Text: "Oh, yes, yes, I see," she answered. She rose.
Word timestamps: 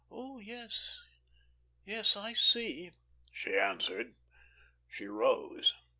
"Oh, 0.09 0.39
yes, 0.39 0.99
yes, 1.85 2.17
I 2.17 2.33
see," 2.33 2.93
she 3.31 3.55
answered. 3.55 4.15
She 4.89 5.05
rose. 5.05 5.75